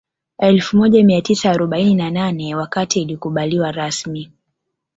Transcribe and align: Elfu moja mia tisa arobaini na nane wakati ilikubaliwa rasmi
Elfu 0.37 0.77
moja 0.77 1.03
mia 1.03 1.21
tisa 1.21 1.49
arobaini 1.51 1.95
na 1.95 2.09
nane 2.11 2.55
wakati 2.55 3.01
ilikubaliwa 3.01 3.71
rasmi 3.71 4.31